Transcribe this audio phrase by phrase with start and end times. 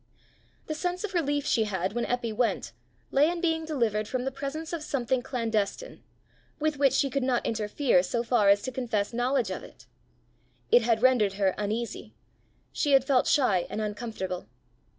[0.65, 2.73] The sense of relief she had when Eppy went,
[3.11, 6.01] lay in being delivered from the presence of something clandestine,
[6.59, 9.85] with which she could not interfere so far as to confess knowledge of it.
[10.71, 12.15] It had rendered her uneasy;
[12.71, 14.47] she had felt shy and uncomfortable.